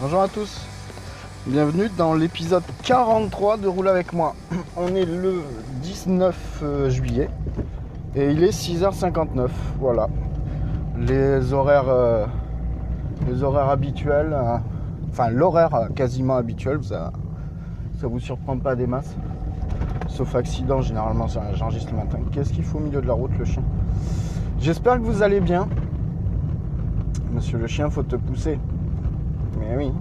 [0.00, 0.60] Bonjour à tous,
[1.46, 4.34] bienvenue dans l'épisode 43 de Roule avec moi.
[4.76, 5.40] On est le
[5.82, 7.30] 19 euh, juillet
[8.16, 10.08] et il est 6h59, voilà.
[10.98, 12.26] Les horaires, euh,
[13.28, 14.56] les horaires habituels, euh,
[15.12, 17.12] enfin l'horaire quasiment habituel, ça,
[18.00, 19.14] ça vous surprend pas des masses.
[20.08, 22.18] Sauf accident, généralement j'enregistre le matin.
[22.32, 23.62] Qu'est-ce qu'il faut au milieu de la route le chien?
[24.58, 25.68] J'espère que vous allez bien.
[27.32, 28.58] Monsieur le chien, faut te pousser.
[29.58, 29.92] Mais oui.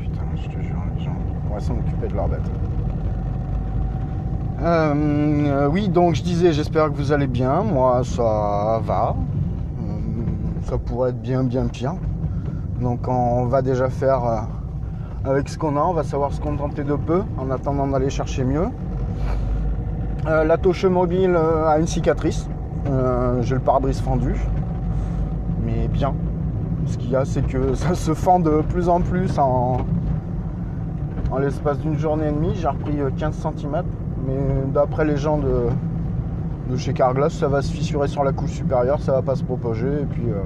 [0.00, 1.16] Putain, je te jure, les gens,
[1.52, 2.50] va s'en occuper de leur bête.
[4.62, 7.62] Euh, euh, oui, donc je disais, j'espère que vous allez bien.
[7.62, 9.14] Moi, ça va.
[9.80, 9.92] Euh,
[10.64, 11.94] Ça pourrait être bien, bien pire.
[12.80, 15.80] Donc, on va déjà faire euh, avec ce qu'on a.
[15.80, 18.68] On va savoir se contenter de peu en attendant d'aller chercher mieux.
[20.24, 22.48] La touche mobile a une cicatrice.
[23.42, 24.34] J'ai le pare-brise fendu.
[25.64, 26.14] Mais bien.
[26.86, 29.78] Ce qu'il y a, c'est que ça se fend de plus en plus en,
[31.30, 32.54] en l'espace d'une journée et demie.
[32.54, 33.82] J'ai repris euh, 15 cm.
[34.26, 34.36] Mais
[34.72, 35.68] d'après les gens de,
[36.70, 39.44] de chez Carglass, ça va se fissurer sur la couche supérieure, ça va pas se
[39.44, 40.02] propager.
[40.02, 40.40] Et puis euh,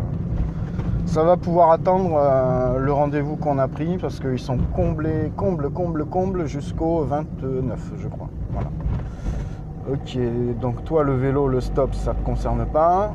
[1.06, 5.70] ça va pouvoir attendre euh, le rendez-vous qu'on a pris parce qu'ils sont comblés, comble,
[5.70, 8.28] comble, comble jusqu'au 29, je crois.
[8.52, 8.68] Voilà.
[9.90, 10.18] Ok,
[10.60, 13.14] donc toi le vélo, le stop, ça te concerne pas.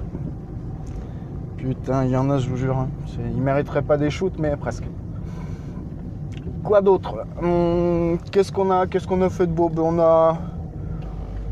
[1.65, 2.77] Putain, il y en a, je vous jure.
[2.77, 2.87] hein.
[3.17, 4.83] Ils mériteraient pas des shoots, mais presque.
[6.63, 7.25] Quoi d'autre?
[7.41, 9.69] Hum, Qu'est-ce qu'on a Qu'est-ce qu'on a fait de beau?
[9.69, 10.37] Ben, On a.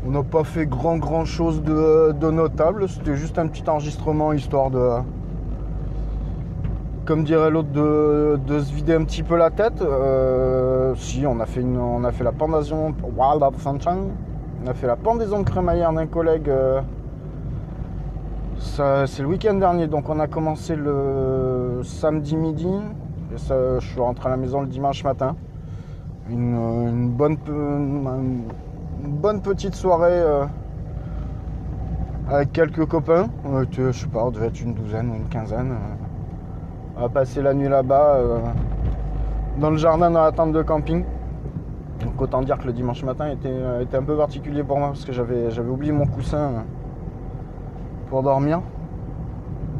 [0.06, 2.88] On n'a pas fait grand grand chose de, notable.
[2.88, 4.88] C'était juste un petit enregistrement histoire de.
[7.06, 9.82] Comme dirait l'autre, de, se vider un petit peu la tête.
[9.82, 13.42] Euh, si, on a fait une, on a fait la pendaison Wild.
[13.42, 16.48] On a fait la pendaison de crémaillère d'un collègue.
[16.48, 16.80] euh,
[18.64, 22.66] c'est le week-end dernier, donc on a commencé le samedi midi.
[23.32, 25.36] Et je suis rentré à la maison le dimanche matin.
[26.30, 27.36] Une, euh,
[29.06, 30.46] bonne, petite soirée euh,
[32.30, 33.26] avec quelques copains.
[33.44, 35.72] On était, je sais pas, on devait être une douzaine ou une quinzaine.
[35.72, 36.96] euh.
[36.96, 38.38] On a passé la nuit là-bas, euh,
[39.58, 41.04] dans le jardin, dans la tente de camping.
[42.04, 45.04] Donc autant dire que le dimanche matin était, euh, un peu particulier pour moi parce
[45.04, 46.64] que j'avais oublié mon coussin.
[48.22, 48.60] Dormir.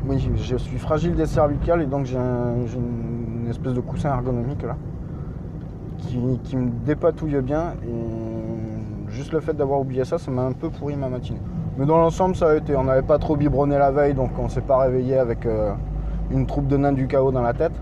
[0.06, 4.10] Oui, je suis fragile des cervicales et donc j'ai un- j'ai une espèce de coussin
[4.10, 4.76] ergonomique là
[5.98, 10.68] qui, me dépatouille bien et juste le fait d'avoir oublié ça, ça m'a un peu
[10.68, 11.40] pourri ma matinée.
[11.78, 12.76] Mais dans l'ensemble, ça a été.
[12.76, 15.72] On n'avait pas trop biberonné la veille donc on s'est pas réveillé avec euh,
[16.30, 17.72] une troupe de nains du chaos dans la tête.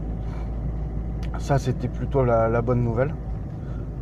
[1.38, 3.14] Ça, c'était plutôt la, la bonne nouvelle.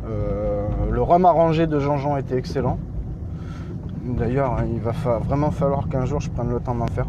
[0.07, 2.77] Euh, le rhum arrangé de Jean-Jean était excellent.
[4.03, 7.05] D'ailleurs, il va vraiment falloir qu'un jour je prenne le temps d'en faire.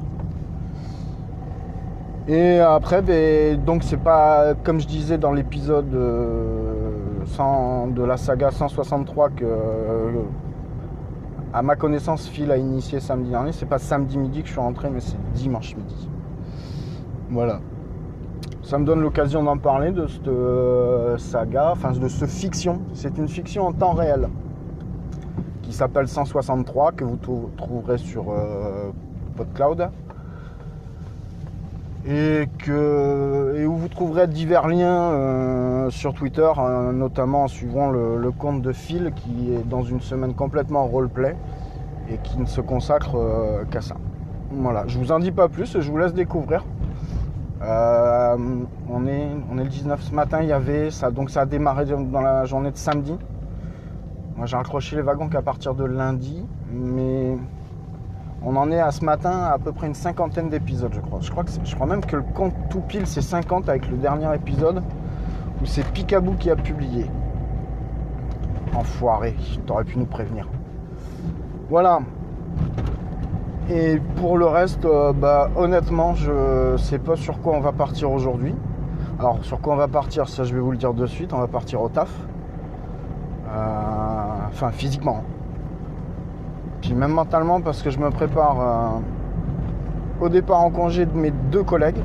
[2.28, 8.16] Et après, ben, donc c'est pas comme je disais dans l'épisode euh, 100 de la
[8.16, 10.22] saga 163 que, euh,
[11.54, 13.52] à ma connaissance, Phil a initié samedi dernier.
[13.52, 16.10] C'est pas samedi midi que je suis rentré, mais c'est dimanche midi.
[17.30, 17.60] Voilà.
[18.62, 22.82] Ça me donne l'occasion d'en parler de cette euh, saga, enfin de ce fiction.
[22.92, 24.28] C'est une fiction en temps réel
[25.72, 28.90] s'appelle 163, que vous trou- trouverez sur euh,
[29.36, 29.88] PodCloud.
[32.04, 37.90] Et, que, et où vous trouverez divers liens euh, sur Twitter, euh, notamment en suivant
[37.90, 41.36] le, compte de Phil qui est dans une semaine complètement roleplay
[42.10, 43.94] et qui ne se consacre euh, qu'à ça.
[44.50, 46.64] Voilà, je vous en dis pas plus, je vous laisse découvrir.
[47.62, 48.36] Euh,
[48.90, 51.46] on, est, on est le 19 ce matin, il y avait ça, donc ça a
[51.46, 53.16] démarré dans la journée de samedi.
[54.37, 57.37] Moi j'ai raccroché les wagons qu'à partir de lundi, mais
[58.44, 61.20] on en est à ce matin à peu près une cinquantaine d'épisodes, je crois.
[61.20, 63.96] Je crois, que je crois même que le compte tout pile c'est 50 avec le
[63.96, 64.82] dernier épisode
[65.61, 67.06] où c'est Picaboo qui a publié.
[68.75, 69.37] Enfoiré,
[69.67, 70.49] t'aurais pu nous prévenir.
[71.69, 72.00] Voilà.
[73.70, 78.11] Et pour le reste, euh, bah, honnêtement, je sais pas sur quoi on va partir
[78.11, 78.55] aujourd'hui.
[79.19, 81.32] Alors, sur quoi on va partir, ça je vais vous le dire de suite.
[81.32, 82.11] On va partir au taf.
[83.52, 83.93] Euh,
[84.52, 85.22] Enfin, physiquement.
[86.82, 91.31] Puis même mentalement, parce que je me prépare euh, au départ en congé de mes
[91.31, 92.00] deux collègues.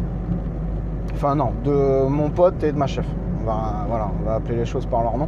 [1.14, 3.06] Enfin, non, de mon pote et de ma chef.
[3.42, 5.28] On va, appeler les choses par leur nom.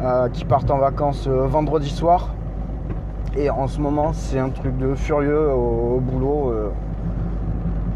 [0.00, 2.34] Euh, qui partent en vacances vendredi soir.
[3.36, 6.50] Et en ce moment, c'est un truc de furieux au, boulot.
[6.50, 6.70] euh.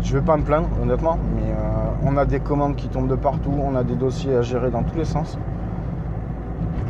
[0.03, 1.55] Je vais pas me plaindre, honnêtement, mais
[2.05, 4.83] on a des commandes qui tombent de partout, on a des dossiers à gérer dans
[4.83, 5.39] tous les sens.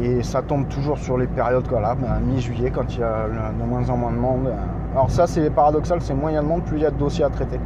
[0.03, 3.27] Et ça tombe toujours sur les périodes quoi, là, à mi-juillet, quand il y a
[3.29, 4.53] de moins en moins de monde.
[4.93, 6.91] Alors ça, c'est paradoxal, c'est moins il y a de monde, plus il y a
[6.91, 7.61] de dossiers à traiter.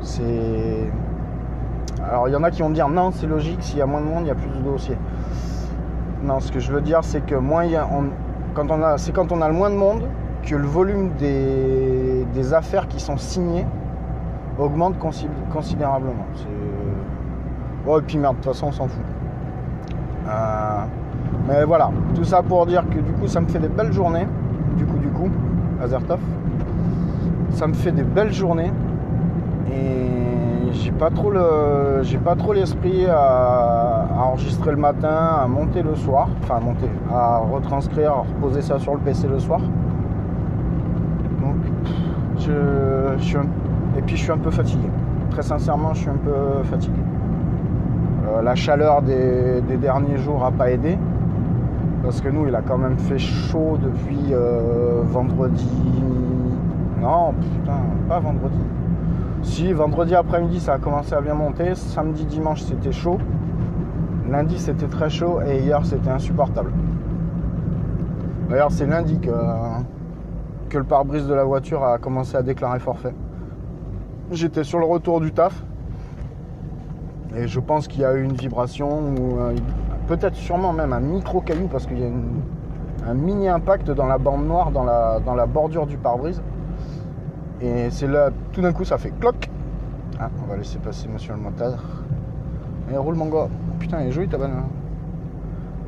[0.00, 0.90] C'est...
[2.02, 4.00] Alors il y en a qui vont dire, non, c'est logique, s'il y a moins
[4.00, 4.98] de monde, il y a plus de dossiers.
[6.24, 7.86] Non, ce que je veux dire, c'est que moins il y a,
[8.54, 10.02] quand on a, c'est quand on a le moins de monde
[10.44, 13.64] que le volume des, affaires qui sont signées
[14.58, 16.26] augmente consi- considérablement.
[16.34, 16.46] C'est-
[17.86, 19.02] Oh, et puis merde, de toute façon, on s'en fout.
[20.28, 20.61] Euh,
[21.48, 24.26] Mais voilà, tout ça pour dire que du coup, ça me fait des belles journées.
[24.76, 25.28] Du coup, du coup,
[25.82, 26.20] Azertov.
[27.50, 28.70] Ça me fait des belles journées.
[29.70, 36.60] Et j'ai pas trop l'esprit à, enregistrer le matin, à monter le soir, enfin à
[36.60, 39.60] monter, à retranscrire, à reposer ça sur le PC le soir.
[41.40, 41.56] Donc
[42.38, 43.36] je, suis
[43.98, 44.88] et puis je suis un peu fatigué.
[45.30, 47.00] Très sincèrement, je suis un peu fatigué.
[48.28, 50.98] Euh, la chaleur des, des derniers jours a pas aidé.
[52.02, 55.68] Parce que nous, il a quand même fait chaud depuis euh, vendredi.
[57.00, 57.78] Non, putain,
[58.08, 58.58] pas vendredi.
[59.42, 61.74] Si, vendredi après-midi, ça a commencé à bien monter.
[61.76, 63.18] Samedi, dimanche, c'était chaud.
[64.28, 65.40] Lundi, c'était très chaud.
[65.46, 66.72] Et hier, c'était insupportable.
[68.48, 69.30] D'ailleurs, c'est lundi que,
[70.76, 73.14] le pare-brise de la voiture a commencé à déclarer forfait.
[74.32, 75.62] J'étais sur le retour du taf.
[77.36, 79.38] Et je pense qu'il y a eu une vibration ou
[80.16, 82.10] peut-être sûrement même un micro caillou parce qu'il y a
[83.08, 86.42] un mini impact dans la bande noire, dans la, dans la bordure du pare-brise.
[87.62, 89.48] Et c'est là, tout d'un coup, ça fait cloc.
[90.20, 91.82] Ah, on va laisser passer monsieur le motard.
[92.92, 93.48] Et roule mon gars.
[93.78, 94.64] Putain, elle est jolie ta banane.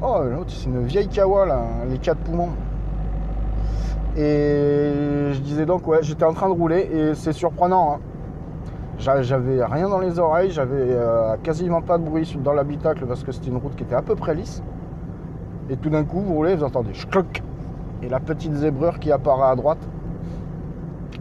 [0.00, 1.60] Oh, l'autre, c'est une vieille Kawa là,
[1.90, 2.48] les quatre poumons.
[4.16, 7.94] Et je disais donc, ouais, j'étais en train de rouler et c'est surprenant.
[7.94, 7.98] hein.
[8.98, 13.24] J'a- J'avais rien dans les oreilles, j'avais euh, quasiment pas de bruit dans l'habitacle parce
[13.24, 14.62] que c'était une route qui était à peu près lisse.
[15.70, 17.42] Et tout d'un coup, vous roulez, vous entendez cloc
[18.02, 19.78] et la petite zébrure qui apparaît à droite.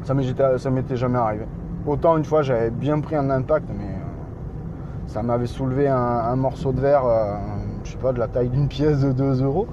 [0.04, 1.46] Ça m'était jamais arrivé.
[1.86, 6.36] Autant une fois, j'avais bien pris un impact, mais euh, ça m'avait soulevé un, un
[6.36, 7.36] morceau de verre, euh,
[7.84, 9.68] je sais pas, de la taille d'une pièce de 2 euros,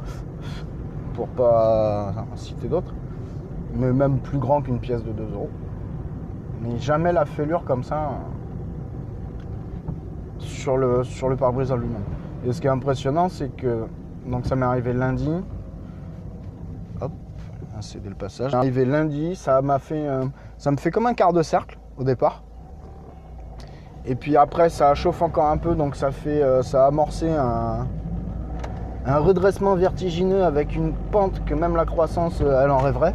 [1.14, 2.94] pour pas en citer d'autres,
[3.74, 5.50] mais même plus grand qu'une pièce de 2 euros.
[6.60, 8.10] Mais jamais la fêlure comme ça
[10.38, 12.02] sur le, sur le pare-brise en lui-même.
[12.44, 13.86] Et ce qui est impressionnant, c'est que
[14.26, 15.30] donc ça m'est arrivé lundi.
[17.00, 17.12] Hop,
[17.80, 18.54] céder le passage.
[18.54, 20.24] Arrivé lundi, ça m'a fait, euh,
[20.58, 22.42] ça me fait comme un quart de cercle au départ.
[24.06, 27.30] Et puis après, ça chauffe encore un peu, donc ça fait, euh, ça a amorcé
[27.30, 27.86] un,
[29.06, 33.14] un redressement vertigineux avec une pente que même la croissance, euh, elle en rêverait.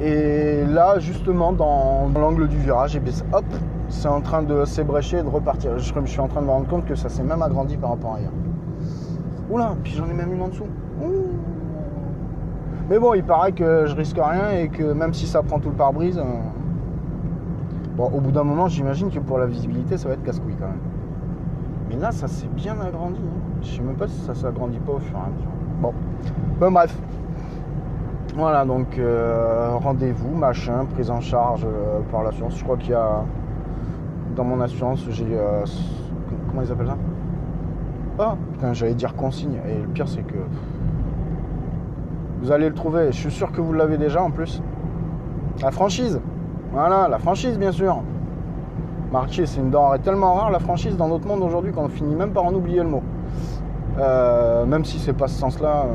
[0.00, 3.44] Et là, justement, dans, l'angle du virage, et bien, hop,
[3.88, 5.76] c'est en train de s'ébrécher et de repartir.
[5.78, 7.90] Je, je suis en train de me rendre compte que ça s'est même agrandi par
[7.90, 8.30] rapport à hier.
[9.50, 10.66] Oula, puis j'en ai même une en dessous.
[12.88, 15.68] Mais bon, il paraît que je risque rien et que même si ça prend tout
[15.68, 16.22] le pare-brise, euh,
[17.96, 20.68] bon, au bout d'un moment, j'imagine que pour la visibilité, ça va être casse-couille quand
[20.68, 20.80] même.
[21.88, 23.20] Mais là, ça s'est bien agrandi.
[23.20, 23.58] hein.
[23.62, 25.92] Je sais même pas si ça s'agrandit pas au fur et à mesure.
[26.60, 26.96] Bon bref.
[28.38, 32.56] Voilà, donc euh, rendez-vous, machin, prise en charge euh, par l'assurance.
[32.56, 33.24] Je crois qu'il y a
[34.36, 35.64] dans mon assurance, j'ai euh,
[36.48, 36.96] comment ils appellent ça?
[38.20, 39.58] Ah, putain, j'allais dire consigne.
[39.68, 40.36] Et le pire, c'est que
[42.40, 43.10] Vous allez le trouver.
[43.10, 44.62] Je suis sûr que vous l'avez déjà en plus.
[45.60, 46.20] La franchise.
[46.72, 48.02] Voilà, la franchise, bien sûr.
[49.10, 52.30] Marché, c'est une denrée tellement rare, la franchise, dans notre monde aujourd'hui, qu'on finit même
[52.30, 53.02] par en oublier le mot.
[53.98, 55.86] Euh, même si c'est pas ce sens-là.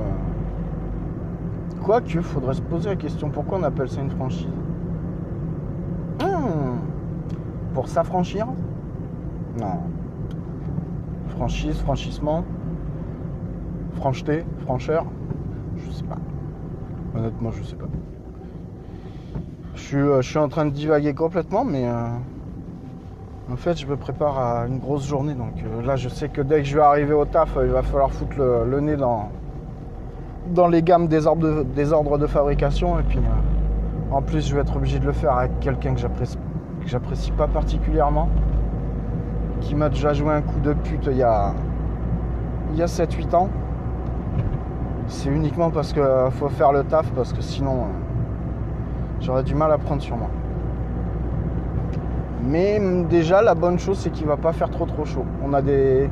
[1.83, 4.47] Quoique, faudrait se poser la question pourquoi on appelle ça une franchise?
[6.21, 6.77] Hmm.
[7.73, 8.47] Pour s'affranchir?
[9.59, 9.81] Non.
[11.27, 12.45] Franchise, franchissement,
[13.95, 15.05] francheté, francheur,
[15.75, 16.17] je sais pas.
[17.17, 17.87] Honnêtement, je sais pas.
[19.75, 22.07] Je suis, euh, en train de divaguer complètement, mais euh,
[23.51, 25.33] en fait, je me prépare à une grosse journée.
[25.33, 27.81] Donc euh, là, je sais que dès que je vais arriver au taf, il va
[27.81, 29.29] falloir foutre le nez dans,
[30.51, 32.99] dans les gammes des ordres de, fabrication.
[32.99, 33.19] Et puis,
[34.11, 36.01] en plus, je vais être obligé de le faire avec quelqu'un que
[36.85, 38.29] j'apprécie, pas particulièrement,
[39.61, 41.53] qui m'a déjà joué un coup de pute il y a,
[42.71, 43.49] il y a 7-8 ans.
[45.07, 47.85] C'est uniquement parce qu'il faut faire le taf, parce que sinon, euh,
[49.19, 50.29] j'aurais du mal à prendre sur moi.
[52.45, 55.25] Mais déjà, la bonne chose, c'est qu'il va pas faire trop trop chaud.
[55.43, 56.09] On a des.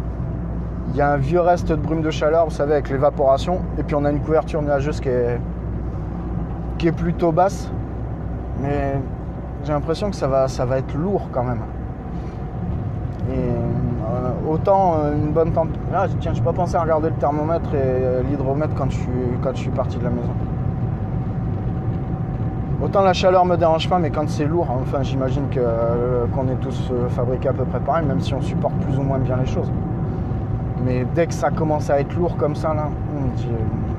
[0.93, 3.59] Il y a un vieux reste de brume de chaleur, vous savez, avec l'évaporation.
[3.77, 5.39] Et puis on a une couverture nuageuse qui est,
[6.77, 7.71] qui est plutôt basse.
[8.61, 8.95] Mais
[9.63, 11.61] j'ai l'impression que ça va, ça va être lourd quand même.
[13.31, 15.79] Et euh, autant euh, une bonne température.
[15.93, 19.09] Ah, tiens, je pas pensé à regarder le thermomètre et euh, l'hydromètre quand je suis,
[19.41, 20.33] quand je suis parti de la maison.
[22.83, 26.91] Autant la chaleur me dérange pas, mais quand c'est lourd, enfin j'imagine qu'on est tous
[27.09, 29.71] fabriqués à peu près pareil, même si on supporte plus ou moins bien les choses.
[30.83, 33.55] Mais dès que ça commence à être lourd comme ça, là, euh,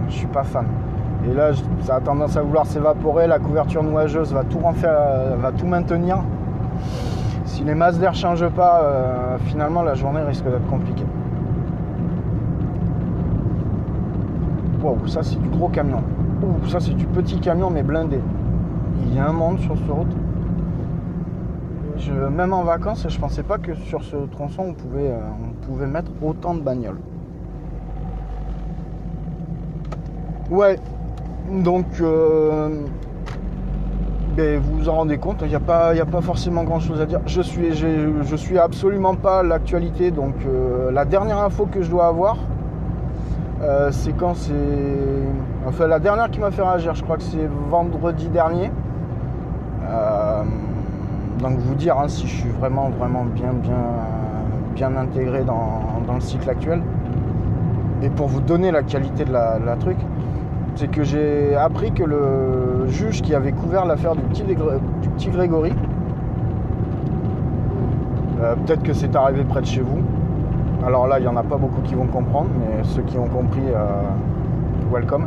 [0.09, 0.67] je suis pas fan.
[1.29, 1.51] Et là,
[1.83, 6.19] ça a tendance à vouloir s'évaporer, la couverture nuageuse va tout, euh, va tout maintenir.
[7.45, 11.05] Si les masses d'air changent pas, euh, finalement la journée risque d'être compliquée.
[14.83, 16.03] Wow, ça c'est du gros camion.
[16.43, 18.21] Ouh, ça c'est du petit camion mais blindé.
[19.07, 20.17] Il y a un monde sur cette route.
[22.33, 25.21] Même en vacances, je pensais pas que sur ce tronçon on pouvait, euh,
[25.81, 26.99] mettre autant de bagnoles.
[30.50, 30.79] Ouais,
[31.50, 32.69] donc euh,
[34.37, 37.00] ben, vous vous en rendez compte, il n'y a, pas- a pas forcément grand chose
[37.00, 37.21] à dire.
[37.26, 42.07] Je suis, je suis absolument pas l'actualité, donc euh, la dernière info que je dois
[42.07, 42.37] avoir,
[43.62, 44.52] euh, c'est quand c'est.
[45.67, 48.71] Enfin, la dernière qui m'a fait réagir, je crois que c'est vendredi dernier.
[51.43, 53.73] Donc, vous dire hein, si je suis vraiment, vraiment bien, bien,
[54.75, 56.83] bien intégré dans, le cycle actuel.
[58.02, 59.97] Et pour vous donner la qualité de la, truc,
[60.75, 65.31] c'est que j'ai appris que le juge qui avait couvert l'affaire du petit, du petit
[65.31, 65.73] Grégory,
[68.43, 70.00] euh, peut-être que c'est arrivé près de chez vous.
[70.85, 73.29] Alors là, il n'y en a pas beaucoup qui vont comprendre, mais ceux qui ont
[73.29, 74.02] compris, euh,
[74.93, 75.26] welcome.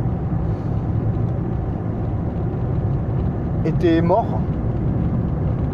[3.64, 4.25] Était mort.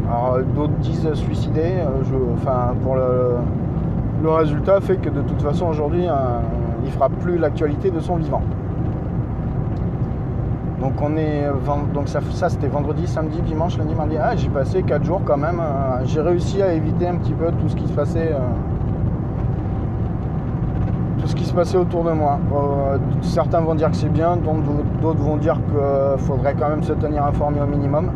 [0.07, 1.61] Alors d'autres disent suicidé.
[1.61, 3.37] euh, je- enfin, pour le,
[4.21, 6.05] le résultat fait que de toute façon aujourd'hui,
[6.83, 8.41] il fera plus l'actualité de son vivant.
[10.81, 11.45] Donc on est
[11.93, 14.15] donc ça, c'était vendredi, samedi, dimanche, lundi, mardi.
[14.19, 15.59] Ah, j'ai passé 4 jours quand même.
[15.59, 18.31] euh, j'ai réussi à éviter un petit peu tout ce qui se passait.
[18.33, 18.39] euh,
[21.19, 22.39] tout ce qui se passait autour de moi.
[22.51, 26.93] Euh, certains vont dire que c'est bien, d'autres vont dire qu'il faudrait quand même se
[26.93, 28.09] tenir informé au minimum.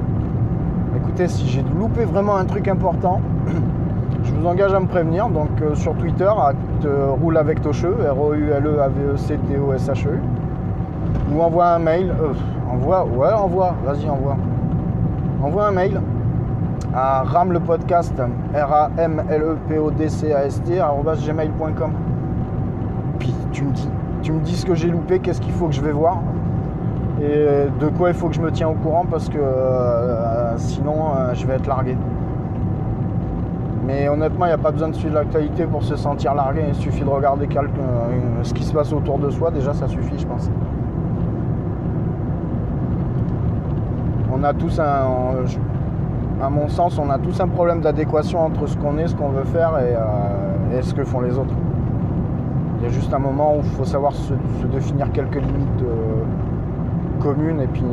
[0.96, 3.22] Écoutez, si j'ai loupé vraiment un truc important,
[4.26, 5.30] je vous engage à me prévenir.
[5.30, 6.54] Donc euh, sur Twitter, à
[6.86, 10.20] euh, roule avec Tocheux, R-O-U-L-E-A-V-E-C-T-O-S-H-E.
[11.32, 12.10] Ou envoie un mail.
[12.10, 12.34] euh,
[12.72, 14.36] envoie, ouais, envoie, vas-y, envoie.
[15.42, 16.02] Envoie un mail
[16.94, 18.22] à ramlepodcast,
[18.54, 20.82] R-A-M-L-E-P-O-D-C-A-S-T.
[23.20, 23.90] Puis tu me dis,
[24.22, 26.20] tu me dis ce que j'ai loupé, qu'est-ce qu'il faut que je vais voir
[27.22, 29.38] et de quoi il faut que je me tiens au courant parce que
[30.58, 30.96] sinon
[31.34, 31.96] je vais être largué.
[33.86, 36.64] Mais honnêtement, il n'y a pas besoin de suivre l'actualité pour se sentir largué.
[36.68, 37.60] Il suffit de regarder euh,
[38.42, 39.52] ce qui se passe autour de soi.
[39.52, 40.50] Déjà, ça suffit, je pense.
[44.34, 45.46] On a tous un,
[46.42, 49.30] à mon sens, on a tous un problème d'adéquation entre ce qu'on est, ce qu'on
[49.30, 51.54] veut faire et, euh, ce que font les autres.
[52.80, 54.34] Il y a juste un moment où il faut savoir se,
[54.72, 57.86] définir quelques limites euh, communes et puis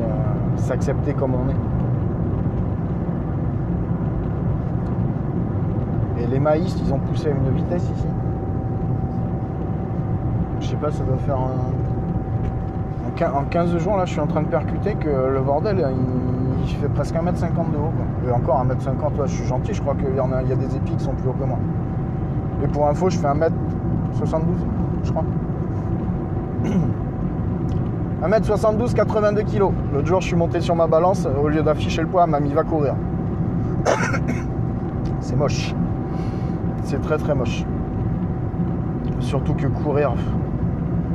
[0.57, 1.72] s'accepter comme on est.
[6.23, 8.07] Et les maïs, ils ont poussé à une vitesse ici.
[10.61, 13.09] Je sais pas, ça doit faire un...
[13.09, 15.79] en quin- En 15 jours, là, je suis en train de percuter que le bordel,
[15.91, 18.29] il, il fait presque 1m50 de haut.
[18.29, 20.53] Et encore 1m50, ouais, je suis gentil, je crois qu'il y, en a, il y
[20.53, 21.59] a des épis qui sont plus hauts que moi.
[22.63, 24.43] Et pour info, je fais 1m72,
[25.03, 25.25] je crois.
[28.23, 29.63] 1m72, 82 kg.
[29.93, 32.39] L'autre jour, je suis monté sur ma balance, au lieu d'afficher le poids, elle m'a
[32.39, 32.95] mis va courir.
[35.21, 35.75] C'est moche.
[36.83, 37.65] C'est très très moche.
[39.21, 40.13] Surtout que courir,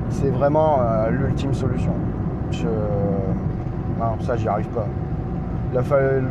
[0.09, 1.91] c'est vraiment euh, l'ultime solution.
[3.99, 4.85] Non, ça, j'y arrive pas.
[5.71, 6.23] Il a fallu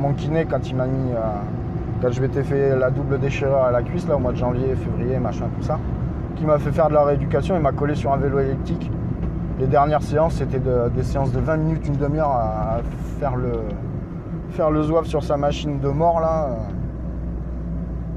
[0.00, 1.12] mon kiné quand il m'a mis.
[1.12, 1.16] euh,
[2.02, 4.74] quand je m'étais fait la double déchirure à la cuisse, là, au mois de janvier,
[4.74, 5.78] février, machin, tout ça,
[6.36, 8.90] qui m'a fait faire de la rééducation, il m'a collé sur un vélo elliptique.
[9.58, 12.80] Les dernières séances, c'était de- des séances de 20 minutes, une demi-heure à
[13.20, 13.52] faire le,
[14.50, 16.48] faire le zouave sur sa machine de mort, là.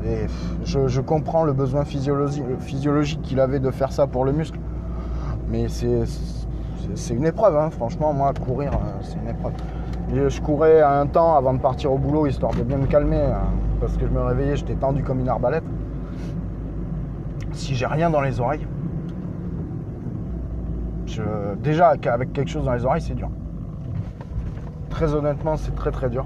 [0.05, 0.27] Et
[0.63, 4.59] je, comprends le besoin physiologi- physiologique qu'il avait de faire ça pour le muscle.
[5.49, 7.69] Mais c'est une épreuve, hein.
[7.69, 9.53] franchement, moi, courir, euh, c'est une épreuve.
[10.13, 13.41] Je courais un temps avant de partir au boulot, histoire de bien me calmer, hein,
[13.79, 15.63] parce que je me réveillais, j'étais tendu comme une arbalète.
[17.51, 18.65] Si j'ai rien dans les oreilles,
[21.61, 23.29] déjà avec quelque chose dans les oreilles, c'est dur.
[24.89, 26.25] Très honnêtement, c'est très très dur.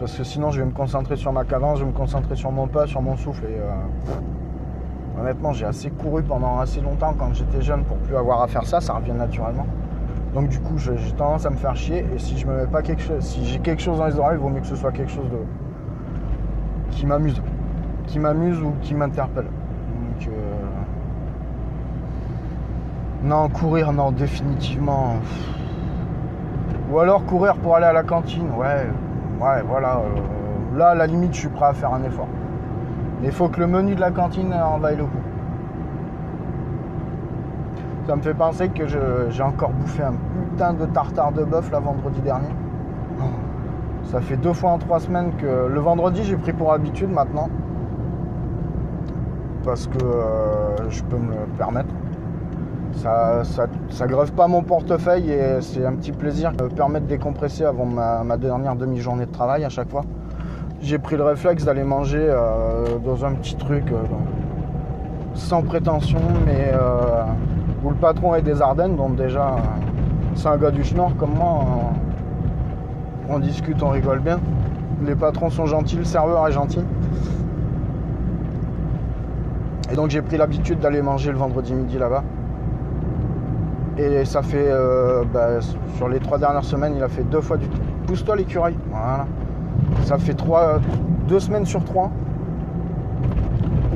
[0.00, 2.50] Parce que sinon, je vais me concentrer sur ma cadence, je vais me concentrer sur
[2.50, 3.44] mon pas, sur mon souffle.
[3.44, 8.40] Et euh, honnêtement, j'ai assez couru pendant assez longtemps quand j'étais jeune pour plus avoir
[8.40, 8.80] à faire ça.
[8.80, 9.66] Ça revient naturellement.
[10.32, 12.06] Donc du coup, j'ai tendance à me faire chier.
[12.14, 14.38] Et si je me mets pas quelque chose, si j'ai quelque chose dans les oreilles,
[14.38, 15.38] il vaut mieux que ce soit quelque chose de
[16.92, 17.42] qui m'amuse,
[18.06, 19.44] qui m'amuse ou qui m'interpelle.
[19.44, 20.30] Donc euh,
[23.22, 25.16] non, courir, non, définitivement.
[26.90, 28.86] Ou alors courir pour aller à la cantine, ouais,
[29.40, 29.96] ouais, voilà.
[29.96, 32.28] euh, là, à la limite, je suis prêt à faire un effort.
[33.20, 35.10] Mais il faut que le menu de la cantine en vaille le coup.
[38.06, 40.14] Ça me fait penser que j'ai encore bouffé un
[40.50, 42.48] putain de tartare de bœuf la vendredi dernier.
[44.04, 47.48] Ça fait deux fois en trois semaines que le vendredi j'ai pris pour habitude maintenant.
[49.64, 51.94] Parce que euh, je peux me le permettre.
[52.94, 57.10] Ça, ça, ça pas mon portefeuille et c'est un petit plaisir de me permettre de
[57.10, 60.02] décompresser avant ma, dernière demi-journée de travail à chaque fois.
[60.82, 63.96] J'ai pris le réflexe d'aller manger euh, dans un petit truc euh,
[65.34, 67.24] sans prétention, mais euh,
[67.84, 69.56] où le patron est des Ardennes, donc déjà
[70.34, 71.64] c'est un gars du Schnorr comme moi.
[73.28, 74.40] on discute, on rigole bien.
[75.04, 76.80] Les patrons sont gentils, le serveur est gentil.
[79.90, 82.22] Et donc j'ai pris l'habitude d'aller manger le vendredi midi là-bas.
[83.98, 85.60] Et ça fait, euh, bah,
[85.96, 87.66] sur les trois dernières semaines, il a fait deux fois du
[88.06, 88.76] pousse-toi l'écureuil.
[88.90, 89.26] Voilà.
[90.04, 90.80] Ça fait trois,
[91.28, 92.10] deux semaines sur trois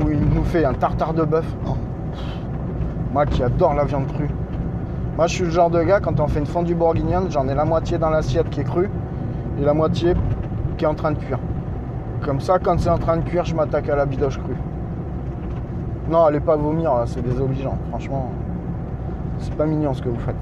[0.03, 1.47] où il nous fait un tartare de bœuf.
[1.67, 1.77] Oh.
[3.13, 4.29] Moi qui adore la viande crue.
[5.17, 7.55] Moi je suis le genre de gars, quand on fait une fondue bourguignonne, j'en ai
[7.55, 8.91] la moitié dans l'assiette qui est crue
[9.61, 10.15] et la moitié
[10.77, 11.39] qui est en train de cuire.
[12.25, 14.57] Comme ça, quand c'est en train de cuire, je m'attaque à la bidoche crue.
[16.11, 17.79] Non, allez pas vomir, c'est désobligeant.
[17.91, 18.31] Franchement,
[19.45, 20.37] c'est pas mignon ce que vous faites.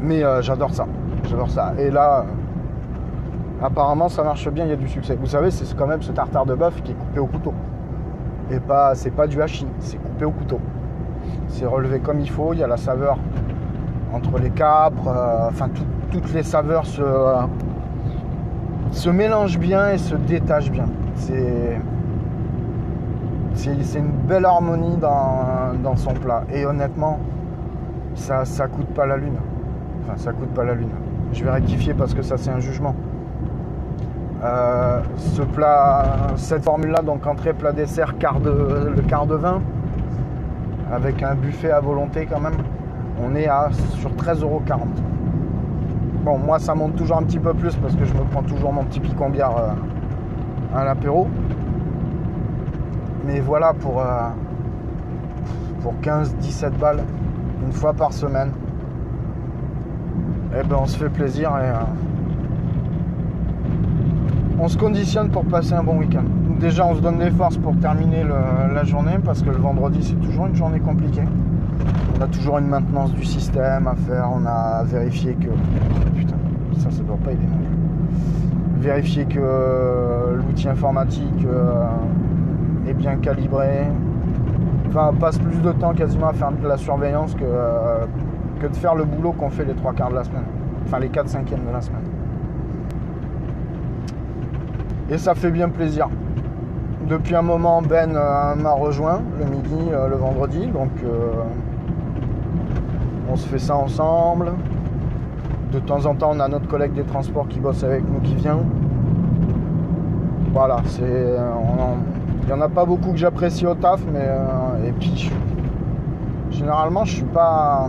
[0.00, 0.86] Mais euh, j'adore ça.
[1.28, 1.72] J'adore ça.
[1.78, 5.16] Et là, euh, apparemment, ça marche bien, il y a du succès.
[5.18, 7.52] Vous savez, c'est quand même ce tartare de bœuf qui est coupé au couteau.
[8.50, 10.60] Et pas, c'est pas du hachis, c'est coupé au couteau.
[11.48, 13.16] C'est relevé comme il faut, il y a la saveur
[14.12, 15.82] entre les capres, euh, enfin tout-
[16.12, 17.02] toutes les saveurs se,
[18.92, 20.84] se mélangent bien et se détachent bien.
[21.16, 21.80] C'est
[23.54, 26.42] c'est c'est une belle harmonie dans, dans son plat.
[26.52, 27.18] Et honnêtement,
[28.14, 29.36] ça, ça coûte pas la lune.
[30.02, 30.90] Enfin, ça coûte pas la lune.
[31.32, 32.94] Je vais rectifier parce que ça, c'est un jugement.
[34.44, 36.04] Euh, ce plat,
[36.36, 39.62] cette formule-là, donc entrée, plat, dessert, quart de, le quart de vin,
[40.92, 42.56] avec un buffet à volonté quand même,
[43.22, 44.78] on est à sur 13,40€.
[46.24, 48.72] Bon, moi, ça monte toujours un petit peu plus parce que je me prends toujours
[48.72, 51.28] mon petit picon-bière euh, à l'apéro.
[53.26, 54.28] Mais voilà, pour, euh,
[55.82, 57.02] pour 15-17 balles,
[57.64, 58.50] une fois par semaine,
[60.58, 61.74] eh ben, on se fait plaisir et euh,
[64.60, 66.24] on se conditionne pour passer un bon week-end.
[66.60, 68.24] Déjà, on se donne des forces pour terminer
[68.72, 71.24] la journée parce que le vendredi, c'est toujours une journée compliquée.
[72.16, 74.30] On a toujours une maintenance du système à faire.
[74.32, 75.48] On a vérifié que.
[76.16, 76.36] Putain,
[76.78, 78.82] ça, ça doit pas aider non plus.
[78.82, 81.86] Vérifier que euh, l'outil informatique euh,
[82.88, 83.86] est bien calibré.
[84.94, 88.06] Passe plus de temps quasiment à faire de la surveillance que, euh,
[88.62, 90.44] de faire le boulot qu'on fait les trois quarts de la semaine.
[90.86, 92.04] Enfin, les 4 cinquièmes de la semaine.
[95.10, 96.08] Et ça fait bien plaisir.
[97.08, 100.90] Depuis un moment, Ben euh, m'a rejoint le midi, euh, le vendredi, donc
[103.28, 104.52] on se fait ça ensemble.
[105.72, 108.36] De temps en temps, on a notre collègue des transports qui bosse avec nous qui
[108.36, 108.60] vient.
[110.52, 111.36] Voilà, c'est,
[112.44, 115.30] il n'y en a pas beaucoup que j'apprécie au taf, mais euh, et puis
[116.50, 117.88] généralement, je suis pas,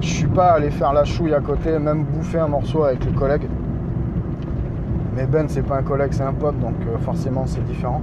[0.00, 3.12] Je suis pas allé faire la chouille à côté, même bouffer un morceau avec les
[3.12, 3.48] collègues.
[5.16, 8.02] Mais Ben, c'est pas un collègue, c'est un pote, donc euh, forcément c'est différent.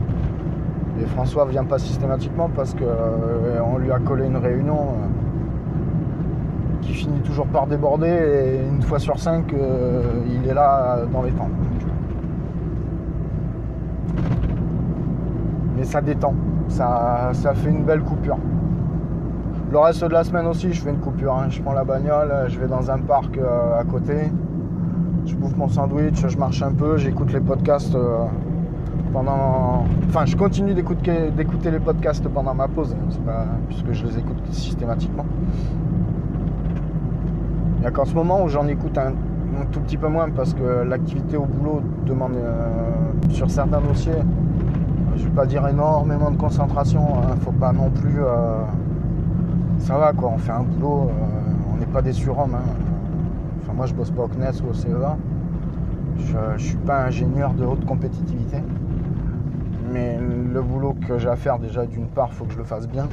[1.02, 5.08] Et François vient pas systématiquement parce que euh, on lui a collé une réunion euh,
[6.82, 9.54] qui finit toujours par déborder et une fois sur cinq,
[10.28, 11.50] il est là dans les temps.
[15.84, 16.34] Mais ça détend,
[16.70, 18.38] ça, fait une belle coupure.
[19.70, 21.34] Le reste de la semaine aussi, je fais une coupure.
[21.34, 21.48] hein.
[21.50, 24.32] Je prends la bagnole, je vais dans un parc euh, à côté,
[25.26, 28.20] je bouffe mon sandwich, je marche un peu, j'écoute les podcasts euh,
[29.12, 29.84] pendant.
[30.08, 31.32] Enfin, je continue d'écouter,
[31.66, 32.96] les podcasts pendant ma pause,
[33.28, 33.44] hein.
[33.68, 35.26] puisque je les écoute systématiquement.
[37.76, 39.12] Il n'y a qu'en ce moment où j'en écoute un,
[39.74, 42.70] tout petit peu moins parce que l'activité au boulot demande euh,
[43.32, 44.14] sur certains dossiers,
[45.16, 47.36] je vais pas dire énormément de concentration, hein.
[47.42, 48.24] faut pas non plus.
[48.24, 48.64] euh,
[49.80, 52.56] ça va quoi, on fait un boulot, euh, on n'est pas des surhommes.
[52.56, 52.74] hein.
[53.62, 55.18] Enfin, moi je bosse pas au CNES ou au CEA.
[56.18, 58.58] Je, je suis pas ingénieur de haute compétitivité.
[59.92, 62.88] Mais le boulot que j'ai à faire, déjà d'une part, faut que je le fasse
[62.88, 63.08] bien.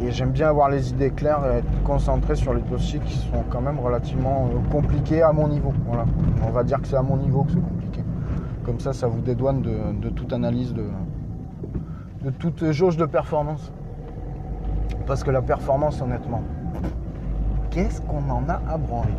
[0.00, 3.44] Et j'aime bien avoir les idées claires et être concentré sur les dossiers qui sont
[3.48, 5.72] quand même relativement euh, compliqués à mon niveau.
[5.86, 6.04] Voilà.
[6.46, 7.75] On va dire que c'est à mon niveau que c'est compliqué.
[8.66, 10.86] Comme ça, ça vous dédouane de, toute analyse, de,
[12.24, 13.72] de toute jauge de performance.
[15.06, 16.42] Parce que la performance, honnêtement,
[17.70, 19.14] qu'est-ce qu'on en a à branler?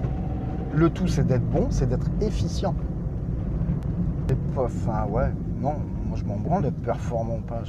[0.76, 2.76] Le tout, c'est d'être bon, c'est d'être efficient.
[4.30, 5.32] Et Enfin, ouais,
[5.62, 5.76] non,
[6.10, 7.62] moi je m'en branle d'être performant ou pas.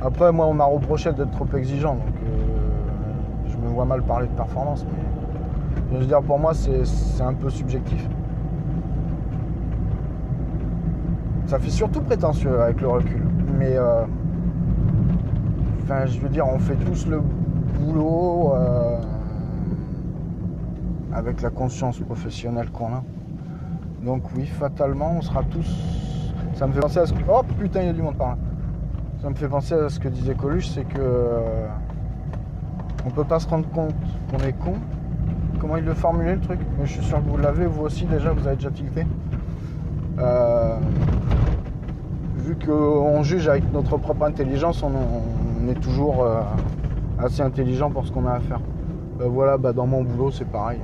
[0.00, 4.28] Après, moi, on m'a reproché d'être trop exigeant, donc euh, je me vois mal parler
[4.28, 8.08] de performance, mais je veux dire, pour moi, c'est un peu subjectif.
[11.46, 13.22] Ça fait surtout prétentieux avec le recul,
[13.58, 14.04] mais euh,
[15.84, 17.20] Enfin, je veux dire, on fait tous le
[17.78, 18.96] boulot euh,
[21.12, 23.02] avec la conscience professionnelle qu'on a.
[24.02, 25.68] Donc oui, fatalement, on sera tous.
[26.54, 27.18] Ça me fait penser à ce que.
[27.28, 28.38] Oh putain, il y a du monde par là.
[29.20, 31.66] Ça me fait penser à ce que disait Coluche, c'est que euh,
[33.04, 33.94] on peut pas se rendre compte
[34.30, 34.76] qu'on est con.
[35.60, 36.60] Comment il le formulait le truc?
[36.78, 39.06] Mais je suis sûr que vous l'avez, vous aussi déjà, vous avez déjà tilté.
[40.18, 40.76] Euh,
[42.44, 46.42] vu qu'on juge avec notre propre intelligence, on, est toujours euh,
[47.18, 48.60] assez intelligent pour ce qu'on a à faire.
[49.18, 50.80] Ben voilà, bah dans mon boulot, c'est pareil.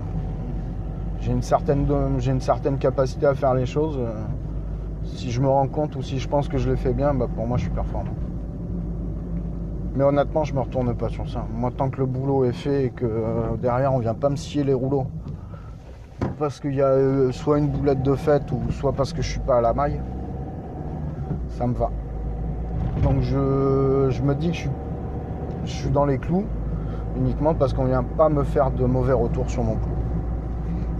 [1.20, 1.87] J'ai une, certaine,
[2.79, 3.99] capacité à faire les choses.
[5.05, 7.27] si je me rends compte ou si je pense que je les fais bien, bah
[7.35, 8.14] pour moi, je suis performant.
[9.94, 11.44] Mais honnêtement, je me retourne pas sur ça.
[11.53, 14.37] Moi, tant que le boulot est fait et que euh, derrière, on vient pas me
[14.37, 15.07] scier les rouleaux
[16.38, 19.29] parce qu'il y a euh, soit une boulette de fête ou soit parce que je
[19.29, 20.01] suis pas à la maille,
[21.49, 21.90] ça me va.
[23.03, 24.71] Donc je, me dis que je suis,
[25.64, 26.45] je suis dans les clous
[27.16, 29.97] uniquement parce qu'on vient pas me faire de mauvais retours sur mon boulot.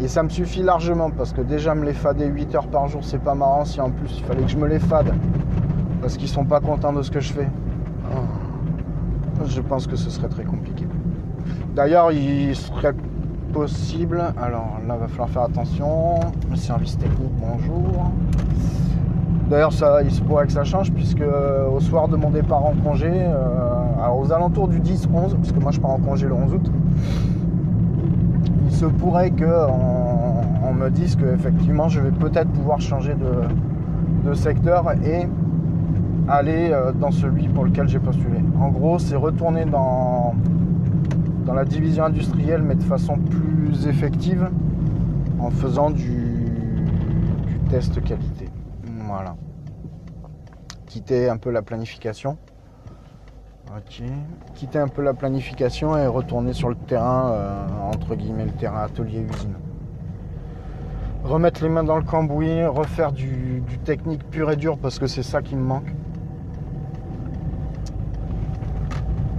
[0.01, 3.05] Et ça me suffit largement parce que déjà me les fader 8 heures par jour,
[3.05, 5.13] c'est pas marrant si en plus il fallait que je me les fade
[6.01, 7.49] parce qu'ils sont pas contents de ce que je fais.
[8.11, 10.87] Oh, Je pense que ce serait très compliqué.
[11.75, 12.95] D'ailleurs, il serait
[13.53, 14.23] possible.
[14.41, 16.19] Alors là, va falloir faire attention.
[16.51, 18.11] Le service technique, bonjour.
[19.51, 22.65] D'ailleurs, ça, il se pourrait que ça change puisque euh, au soir de mon départ
[22.65, 26.35] en congé, euh, alors aux alentours du 10-11, puisque moi je pars en congé le
[26.35, 26.71] 11 août,
[28.67, 29.67] il se pourrait que
[30.65, 33.15] on, me dise que effectivement je vais peut-être pouvoir changer
[34.25, 35.27] de, secteur et
[36.29, 38.39] aller euh, dans celui pour lequel j'ai postulé.
[38.61, 40.33] En gros, c'est retourner dans,
[41.53, 44.49] la division industrielle, mais de façon plus effective,
[45.41, 46.37] en faisant du
[47.69, 48.49] test qualité.
[49.11, 49.35] Voilà.
[50.87, 52.39] Quitter un peu la planification.
[54.55, 58.83] Quitter un peu la planification et retourner sur le terrain, euh, entre guillemets, le terrain
[58.83, 59.55] atelier-usine.
[61.25, 65.25] Remettre les mains dans le cambouis, refaire du, technique pur et dur parce que c'est
[65.25, 65.93] ça qui me manque.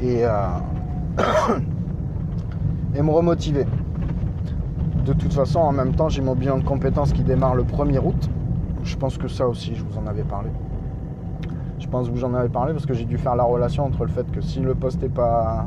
[0.04, 0.48] Euh,
[2.96, 3.66] et me remotiver.
[5.06, 8.00] De toute façon, en même temps, j'ai mon bilan de compétences qui démarre le 1er
[8.00, 8.30] août.
[8.84, 10.50] Je pense que ça aussi, je vous en avais parlé.
[11.80, 14.10] Je pense que j'en avais parlé parce que j'ai dû faire la relation entre le
[14.12, 15.66] fait que si le poste est, pas,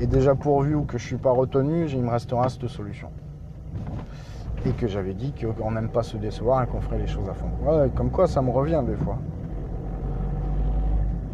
[0.00, 3.08] est déjà pourvu ou que je ne suis pas retenu, il me restera cette solution.
[4.64, 7.34] Et que j'avais dit qu'on n'aime pas se décevoir et qu'on ferait les choses à
[7.34, 7.48] fond.
[7.96, 9.18] Comme quoi ça me revient des fois.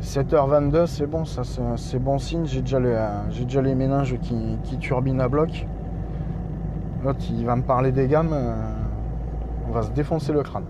[0.02, 1.42] 7h22, c'est bon, ça
[1.76, 2.46] c'est bon signe.
[2.46, 2.96] J'ai déjà, les,
[3.30, 5.66] j'ai déjà les méninges qui, qui turbinent à bloc.
[7.04, 8.32] L'autre il va me parler des gammes.
[8.32, 8.54] euh,
[9.68, 10.64] on va se défoncer le crâne.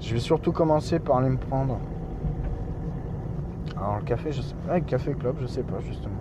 [0.00, 1.78] Je vais surtout commencer par aller me prendre.
[3.76, 4.74] Alors le café, je sais pas.
[4.74, 6.14] Ouais, café club, je sais pas justement.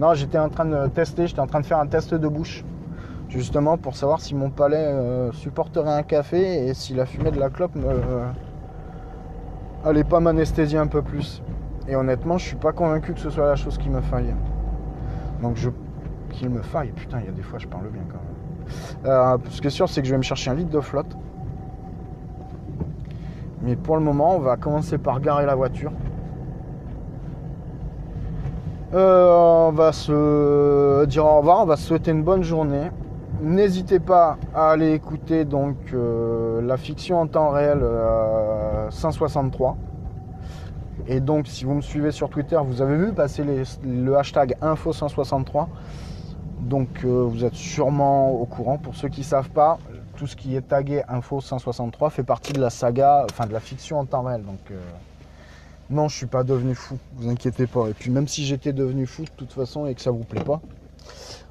[0.00, 2.64] Non, j'étais en train de tester, j'étais en train de faire un test de bouche.
[3.28, 7.40] Justement pour savoir si mon palais euh, supporterait un café et si la fumée de
[7.40, 8.26] la clope me, euh,
[9.84, 11.42] allait pas m'anesthésier un peu plus.
[11.88, 14.34] Et honnêtement, je suis pas convaincu que ce soit la chose qui me faille.
[15.40, 15.70] Donc je.
[16.30, 18.32] Qu'il me faille, putain, il y a des fois je parle bien quand même.
[19.04, 21.14] Euh, ce qui est sûr, c'est que je vais me chercher un litre de flotte.
[23.62, 25.92] Mais pour le moment, on va commencer par garer la voiture.
[28.94, 32.90] Euh, on va se dire au revoir, on va se souhaiter une bonne journée.
[33.40, 39.76] N'hésitez pas à aller écouter donc euh, la fiction en temps réel euh, 163.
[41.08, 43.44] Et donc si vous me suivez sur Twitter, vous avez vu passer
[43.84, 45.68] le hashtag info 163.
[46.60, 48.78] Donc euh, vous êtes sûrement au courant.
[48.78, 49.78] Pour ceux qui ne savent pas,
[50.22, 53.58] tout ce qui est tagué info 163 fait partie de la saga, enfin de la
[53.58, 54.44] fiction en temps réel.
[54.44, 54.80] Donc euh,
[55.90, 57.88] non, je suis pas devenu fou, vous inquiétez pas.
[57.88, 60.44] Et puis même si j'étais devenu fou de toute façon et que ça vous plaît
[60.44, 60.60] pas,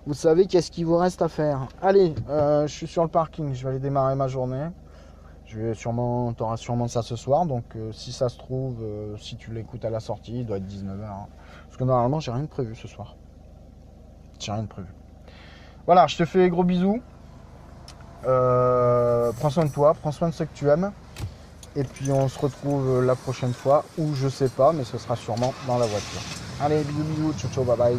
[0.06, 1.68] vous savez qu'est-ce qu'il vous reste à faire.
[1.82, 4.68] Allez, euh, je suis sur le parking, je vais aller démarrer ma journée.
[5.48, 8.78] Je vais sûrement, t'auras sûrement ça ce soir, donc euh, si ça se trouve,
[9.18, 11.10] si tu l'écoutes à la sortie, il doit être 19h.
[11.66, 13.18] Parce que normalement, j'ai rien de prévu ce soir.
[14.40, 14.88] J'ai rien de prévu.
[15.88, 17.02] Voilà, je te fais gros bisous.
[18.28, 20.92] Euh, prends soin de toi, prends soin de ceux que tu aimes.
[21.76, 25.16] Et puis on se retrouve la prochaine fois, ou je sais pas, mais ce sera
[25.16, 26.22] sûrement dans la voiture.
[26.60, 27.98] Allez, bisous bisous, ciao ciao, bye bye.